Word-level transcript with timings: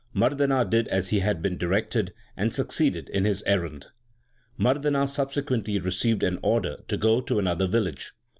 Mardana 0.15 0.67
did 0.67 0.87
as 0.87 1.09
he 1.09 1.19
had 1.19 1.43
been 1.43 1.59
directed, 1.59 2.11
and 2.35 2.51
succeeded 2.55 3.07
in 3.09 3.23
his 3.23 3.43
errand. 3.43 3.85
Mardana 4.57 5.07
subsequently 5.07 5.77
received 5.77 6.23
an 6.23 6.39
order 6.41 6.77
to 6.87 6.97
go 6.97 7.21
to 7.21 7.37
another 7.37 7.67
village. 7.67 8.11